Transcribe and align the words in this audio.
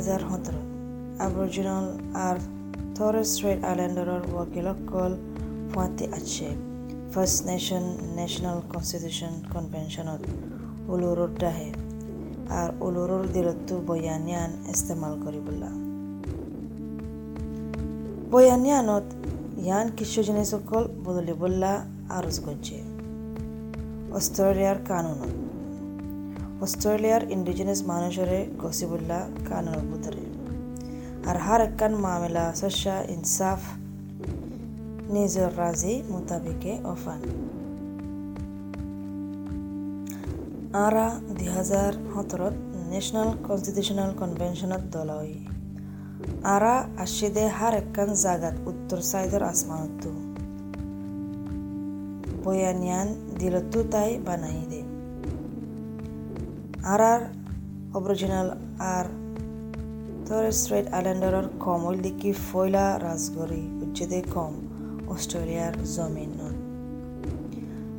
হাজাৰ 0.00 0.22
সোতৰত 0.28 0.66
আবৰ্জিনল 1.24 1.86
আৰু 2.26 2.42
থৰেছ 2.96 3.26
ষ্ট্ৰেইট 3.32 3.60
আইলেণ্ডাৰৰ 3.70 4.22
ৱাকিলসকল 4.36 5.12
ফুৱাতি 5.72 6.06
আছে। 6.18 6.48
ফাৰ্ষ্ট 7.12 7.38
নেশ্যন 7.50 7.84
নেশ্যনেল 8.18 8.58
কনষ্টিটিউশ্যন 8.72 9.34
কনভেনশ্যনত 9.54 10.22
উলুৰুৰ 10.92 11.32
দাহে 11.42 11.68
আৰু 12.60 12.72
উলুৰুৰ 12.86 13.24
দিলতো 13.34 13.74
বয়ানিয়ান 13.88 14.50
ইস্তেমাল 14.72 15.12
কৰিবলৈ 15.24 15.74
বয়ানিয়ানত 18.32 19.06
ইয়ান 19.64 19.86
কিছু 19.98 20.18
জিনিসকল 20.28 20.82
বদলিবল্লা 21.06 21.72
আরজ 22.18 22.36
করছে 22.46 22.76
অস্ট্রেলিয়ার 24.18 24.78
কানুনত। 24.90 25.49
অস্ট্রেলিয়ার 26.62 27.22
ইন্ডিজিনাস 27.30 27.80
মানুষরে 27.82 28.38
গসিবুল্লা 28.58 29.28
কানুনের 29.48 29.84
ভিতরে 29.90 30.24
আর 31.28 31.36
হার 31.36 31.60
একখান 31.60 31.92
মামলা 31.94 32.44
সস্যা 32.54 32.96
ইনসাফ 33.08 33.60
নিজের 35.10 35.58
রাজি 35.58 36.02
মোতাবিকে 36.08 36.72
অফান। 36.84 37.20
আরা 40.86 41.06
দুই 41.38 41.48
হাজার 41.48 41.92
সতরত 41.92 42.52
ন্যাশনাল 42.90 43.28
কনস্টিটিউশনাল 43.48 44.10
কনভেনশনত 44.18 44.82
দলই। 44.92 45.32
আরা 46.44 46.74
আশিদে 46.98 47.44
হার 47.48 47.74
একখান 47.74 48.08
জাগাত 48.14 48.56
উত্তর 48.66 48.98
সাইডর 49.00 49.42
আসমানতো। 49.42 50.10
বয়ানিয়ান 52.44 53.08
দিলতো 53.38 53.78
তাই 53.90 54.10
বানাই 54.26 54.60
দে। 54.70 54.89
আর 56.84 57.20
অরিজিনাল 57.94 58.50
আর 58.78 59.04
তরে 60.26 60.52
স্ট্রেট 60.52 60.92
আইল্যান্ডারর 60.92 61.48
কম, 61.60 61.84
ওই 61.84 61.96
দিকে 61.96 62.32
ফয়লা 62.32 62.98
রাজগরি 62.98 63.60
উজ্জেদে 63.60 64.22
কম 64.34 64.54
অস্ট্রেলিয়ার 65.08 65.72
জমিন। 65.84 66.30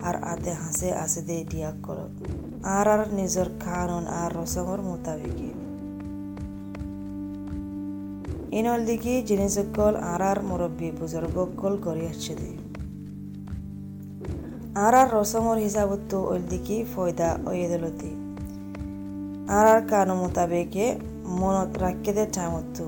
আর 0.03 0.23
আতে 0.23 0.51
হাসে 0.51 0.91
আছে 0.93 1.21
দে 1.21 1.45
দিয়া 1.49 1.73
করত 1.83 2.31
আর 2.63 2.87
আর 2.87 3.13
নিজের 3.13 3.45
কানুন 3.59 4.07
আর 4.07 4.37
রসমর 4.37 4.81
মোতাবেকে 4.81 5.51
ইনল 8.57 8.85
দিকে 8.85 9.21
জিনিসকল 9.21 9.95
আর 9.95 10.21
আর 10.21 10.43
মুরব্বী 10.43 10.91
বুজুর্গকল 10.91 11.77
করি 11.77 12.07
আসছে 12.07 12.35
দে। 12.35 12.57
আর 14.75 14.95
আর 14.95 15.07
রসমর 15.13 15.57
হিসাবতো 15.57 16.23
ওল 16.23 16.41
দিকে 16.49 16.85
ফয়দা 16.95 17.37
ওয়েদলতি 17.45 18.30
আর 19.48 19.66
আর 19.66 19.80
কানু 19.88 20.14
মোতাবেকে 20.14 20.86
মনত 21.40 21.70
রাখকে 21.78 22.10
দে 22.12 22.24
টাইমতো 22.26 22.86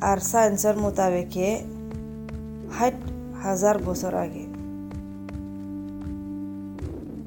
আর 0.00 0.18
সায়েন্সের 0.20 0.76
মোতাবেকে 0.76 1.46
ষাট 2.74 2.96
হাজার 3.42 3.76
বছর 3.78 4.12
আগে 4.14 4.44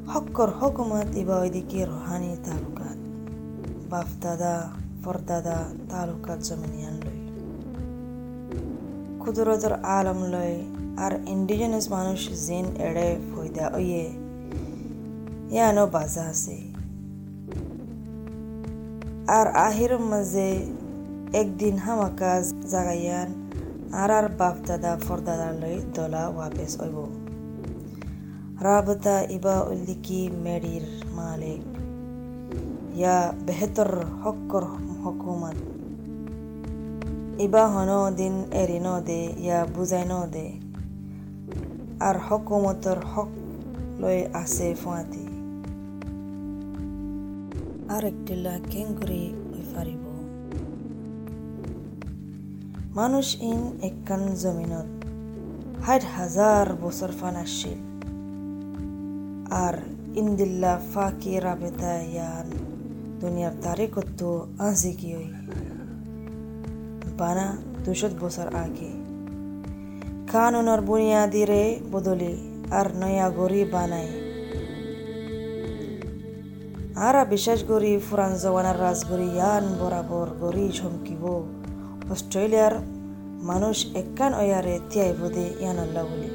হক্কর 0.08 0.50
হকুমত 0.60 1.10
ইবা 1.16 1.36
ওইদিকে 1.38 1.80
রোহানি 1.86 2.32
তালুকাত 2.44 2.98
বাফদাদা 3.90 4.56
ফরদাদা 5.04 5.58
তালুকাত 5.90 6.40
জমিনিয়ান 6.40 6.96
লই 6.96 7.20
কুদরতর 9.20 9.74
আলম 9.90 10.20
লই 10.26 10.54
আর 10.98 11.14
ইন্ডিজিনাস 11.28 11.86
মানুষ 11.92 12.22
জিন 12.48 12.66
এড়ে 12.80 13.08
ফয়দা 13.30 13.66
ওয়ে 13.70 14.04
বাজা 15.51 16.25
আছে 16.25 16.57
আর 19.29 19.47
আহির 19.57 19.93
মাঝে 19.99 20.49
একদিন 21.33 21.75
হামাকা 21.79 22.33
জাগাইয়ান 22.71 23.29
আর 23.93 24.11
আর 24.11 24.27
বাপ 24.39 24.57
দাদা 24.67 24.93
ফরদাদা 25.07 25.49
লই 25.53 25.77
দলা 25.95 26.25
ওয়াপেস 26.29 26.73
ওইব 26.81 26.97
রাবতা 28.63 29.17
ইবা 29.31 29.57
উল্লিকি 29.63 30.21
মেডির 30.45 30.85
মালিক 31.15 31.63
ইয়া 32.97 33.19
বেহতর 33.47 33.91
হক্কর 34.23 34.65
হকুমত 35.03 35.59
ইবা 37.39 37.65
হন 37.67 37.91
দিন 38.17 38.35
এরি 38.53 38.79
ন 38.79 38.89
দে 39.07 39.21
ইয়া 39.39 39.59
বুঝাই 39.75 40.05
ন 40.11 40.13
দে 40.27 40.47
আর 42.01 42.17
হকুমতর 42.29 42.99
হক 43.05 43.31
লই 47.91 47.95
আছে 47.95 47.97
ফুয়াতি 47.97 47.97
আর 47.97 48.05
একটিলা 48.05 48.59
কেঙ্গুরি 48.71 49.35
হই 49.77 49.97
মানুষ 52.95 53.37
ইন 53.41 53.81
একান 53.83 54.35
জমিনত 54.35 54.89
ষাট 55.87 56.05
হাজার 56.17 56.75
বছর 56.75 57.11
ফান 57.21 57.37
আর 59.51 59.75
ইন্দিল্লা 60.15 60.81
ফাঁকি 60.95 61.41
রাবেতা 61.41 62.01
ইয়ান, 62.01 62.51
দুনিয়ার 63.21 63.53
তারিখত 63.63 64.23
আজি 64.59 64.93
কি 64.93 65.15
বানা 67.19 67.57
দুশো 67.85 68.09
বছর 68.21 68.47
আগে। 68.47 68.93
কানুনের 70.33 70.81
বুনিয়াদিরে 70.81 71.81
বদলি, 71.93 72.51
আর 72.71 72.87
নয়া 72.97 73.31
গড়ি 73.31 73.65
বানায় 73.65 74.28
আরা 77.07 77.25
বিশেষ 77.25 77.65
গড়ি 77.65 77.93
ফুরান 78.11 78.33
জওয়ানার 78.43 78.81
রাজগড়ি 78.81 79.29
ইয়ান 79.35 79.65
বরাবর 79.81 80.29
গড়ি 80.41 80.69
চমকিব 80.69 81.23
অস্ট্রেলিয়ার 82.11 82.75
মানুষ 83.43 83.87
একান 83.95 84.33
ওয়ারে 84.35 84.75
তিয়াই 84.91 85.13
বোধে 85.21 85.47
ইয়ানাল্লা 85.61 86.03
বলি। 86.03 86.31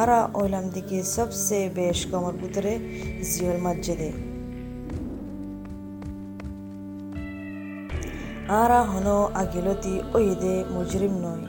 আরা 0.00 0.28
ওইলাম 0.34 0.64
দিকে 0.68 1.02
সবসে 1.02 1.70
বেশ 1.74 2.06
কমর 2.10 2.32
ভিতরে 2.32 2.72
জিওল 3.22 3.58
মসজিদে। 3.64 4.10
আরা 8.62 8.80
হনো 8.82 9.18
আগিলতি 9.34 9.94
ওইদে 10.14 10.64
মুজরিম 10.70 11.14
নয়। 11.24 11.44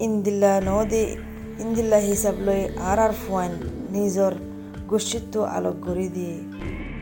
ইন্দিল্লা 0.00 0.60
নদে, 0.60 1.04
ইন্দিল্লা 1.58 1.96
হিসাব 1.96 2.34
লই 2.46 2.62
আর 2.90 2.98
আর 2.98 3.12
ফুয়ান 3.22 3.52
নিজর 3.90 4.32
গোষ্ঠীত্ব 4.88 5.34
আলোক 5.56 5.76
গড়ি 5.86 6.08
দিয়ে। 6.08 6.36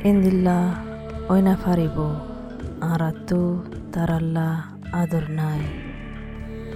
ইন্দিল্লা 0.09 0.59
ওইনা 1.29 1.55
ফারিব 1.57 1.99
আর 2.93 3.03
তো 3.29 3.41
তারাল্লা 3.93 4.49
আদর 4.93 5.25
নাই। 5.31 5.61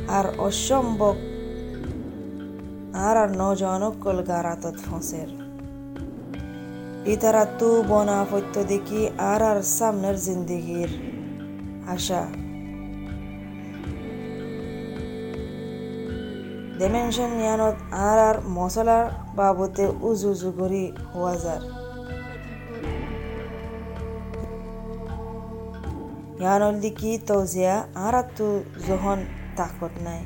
আর 0.08 0.26
অসম্ভব 0.38 1.16
আর 3.06 3.16
আর 3.22 3.30
নজনক 3.42 3.94
কল 4.00 4.18
গারাতত 4.22 4.76
ফসের। 4.86 5.30
ইতারা 7.06 7.44
তু 7.58 7.68
বনা 7.88 8.18
ফত্য 8.30 8.54
দেখি 8.64 9.00
আর 9.32 9.42
আর 9.50 9.58
সামনের 9.76 10.16
জিন্দিগির 10.16 10.90
আশা। 11.88 12.22
ডিমেনশন 16.80 17.30
ইয়ানত 17.44 17.76
আর 18.08 18.18
আর 18.28 18.36
মশলার 18.56 19.04
বাবতে 19.38 19.84
উজু 20.08 20.28
উজু 20.34 20.50
করি 20.58 20.84
হওয়া 21.12 21.34
যার 21.44 21.62
ইয়ানল 26.40 26.74
দিকি 26.82 27.10
তৌজিয়া 27.28 27.74
আর 28.06 28.14
তু 28.36 28.48
যখন 28.88 29.18
তাকত 29.58 29.94
নাই। 30.06 30.22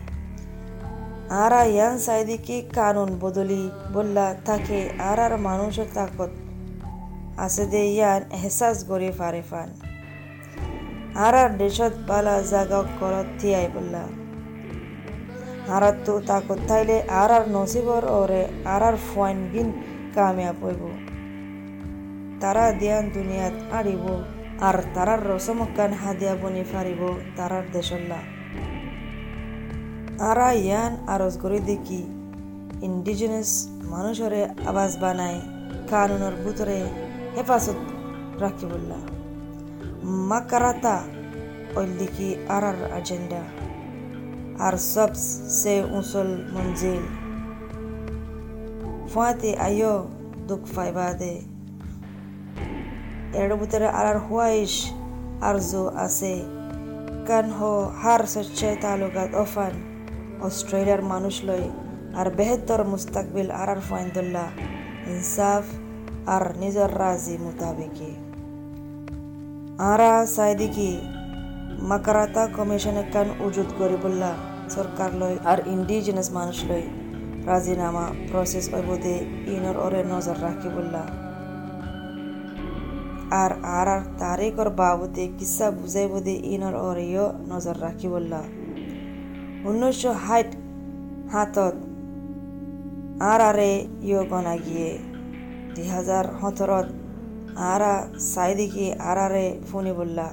আর 1.42 1.52
ইয়ান 1.74 1.94
সাইদিকি 1.98 2.56
কানুন 2.76 3.10
বদলি 3.22 3.62
বললা 3.94 4.26
তাকে 4.46 4.78
আর 5.10 5.18
আর 5.24 5.32
মানুষের 5.48 5.88
তাকত 5.96 6.32
আছে 7.44 7.64
দে 7.72 7.82
ইয়ান 7.96 8.20
এহসাস 8.36 8.76
গড়ি 8.88 9.10
ফারে 9.18 9.42
ফান। 9.50 9.68
আর 11.24 11.34
আর 11.42 11.50
দেশত 11.62 11.94
বালা 12.08 12.36
জাগা 12.50 12.80
করত 13.00 13.28
থিয়াই 13.38 13.68
বললা। 13.76 14.04
হারাতো 15.68 16.14
তাকত 16.28 16.60
তাইলে 16.68 16.96
আর 17.20 17.30
আর 17.36 17.44
নসিবর 17.56 18.02
ওরে 18.20 18.42
আর 18.72 18.82
আর 18.88 18.96
ফুয়াইন 19.06 19.38
বিন 19.52 19.68
কামিয়াব 20.14 20.56
হইব 20.64 20.82
তারা 22.40 22.64
দিয়ান 22.80 23.04
দুনিয়াত 23.16 23.56
আড়িব, 23.78 24.04
আর 24.66 24.76
তারার 24.94 25.20
রসমকান 25.30 25.92
হাদিয়া 26.02 26.34
বনি 26.42 26.64
ফারিব 26.70 27.02
তারার 27.36 27.64
দেশল্লা। 27.76 28.20
আরা 30.30 30.48
ইয়ান 30.64 30.92
আরজ 31.14 31.34
করে 31.42 31.58
দেখি 31.70 32.00
ইন্ডিজিনাস 32.88 33.50
মানুষরে 33.92 34.42
আবাস 34.70 34.92
বানায়, 35.02 35.38
কানুনের 35.90 36.34
ভিতরে 36.44 36.78
হেফাজত 37.36 37.80
রাখিবুল্লাহ 38.42 39.02
মাকারাতা 40.30 40.96
ওই 41.78 41.86
আর 42.54 42.64
আর 42.70 42.76
এজেন্ডা 44.53 44.59
আর 44.59 44.75
सबसे 44.75 45.73
उसल 45.99 46.29
मंजिल 46.53 47.01
फाते 49.09 49.53
आयो 49.57 49.93
दुख 50.47 50.63
फाइबा 50.67 51.07
दे 51.13 51.33
এর 53.33 53.51
ভিতরে 53.55 53.87
আর 53.99 54.17
হুয়াইশ 54.27 54.73
আরজু 55.41 55.83
আছে 55.95 56.33
কান 57.27 57.47
হো 57.49 57.73
হার 58.01 58.21
স্বচ্ছ 58.25 58.59
তালুকাত 58.81 59.31
ওফান 59.35 59.73
অস্ট্রেলিয়ার 60.41 61.01
মানুষ 61.03 61.35
লই 61.43 61.65
আর 62.13 62.27
বেহতর 62.29 62.81
মুস্তাকবিল 62.83 63.49
আর 63.51 63.69
আর 63.69 63.81
ফাইন্দুল্লাহ 63.89 64.47
ইনসাফ 65.07 65.65
আর 66.25 66.43
নিজের 66.59 66.91
রাজি 66.99 67.35
মোতাবেকে 67.37 68.11
আরা 69.79 70.13
সাইদিকি 70.25 70.91
মাকারাতা 71.90 72.42
কমিশন 72.56 72.96
কান 73.12 73.28
উজুদ 73.46 73.68
বললা 74.04 74.30
সরকার 74.74 75.10
লই 75.20 75.34
আর 75.50 75.58
ইন্ডিজিনাস 75.74 76.28
মানুষ 76.38 76.58
লই 76.68 76.84
রাজিনামা 77.48 78.04
প্রসেস 78.30 78.66
ওইবদে 78.76 79.16
ইনর 79.54 79.76
ওরে 79.86 80.00
নজর 80.12 80.36
বললা। 80.76 81.02
আর 83.42 83.52
আর 83.78 83.88
আর 83.94 84.00
তারিখর 84.18 84.68
বাবদে 84.80 85.24
কিসা 85.38 85.66
বুঝাইবদে 85.70 86.34
ইনর 86.54 86.74
ওরেও 86.88 87.26
নজর 87.52 87.76
বললা। 88.14 88.40
উনিশশো 89.68 90.12
ষাট 90.24 90.48
হাতত 91.32 91.76
আর 93.30 93.40
আরে 93.50 93.70
ইয় 94.08 94.20
গনা 94.30 94.54
গিয়ে, 94.56 94.90
দুই 95.74 95.86
হাজার 95.94 96.24
সতরত 96.40 96.88
আরা 97.72 97.94
চাইদিকে 98.32 98.86
আরারে 99.10 99.46
ফোনি 99.68 99.92
বললা। 99.92 100.28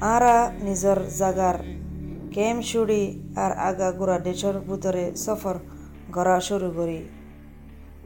আরা 0.00 0.52
নিজর 0.62 0.96
জাগার 1.18 1.54
কেম 2.32 2.60
শুড়ি 2.60 3.22
আর 3.36 3.52
আগা 3.52 3.92
গুড়া 3.92 4.18
দেশের 4.18 4.60
ভিতরে 4.60 5.16
সফর 5.16 5.58
করা 6.12 6.40
শুরু 6.40 6.70
করি। 6.70 7.08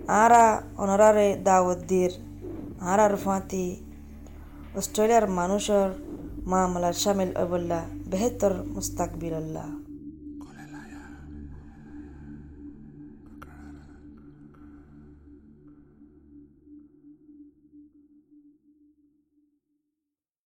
আরা 0.08 0.62
অনরারে 0.76 1.36
দাওয়াত 1.44 1.92
আরার 2.80 3.16
ফাঁতি। 3.16 3.84
অস্ট্রেলিয়ার 4.76 5.28
মানুষের 5.28 5.88
মামলা 6.46 6.92
সামিল 6.92 7.36
অবল্লা 7.36 7.80
বেহতর 8.10 8.52
মুস্তাকবিল্লাহ 8.74 9.93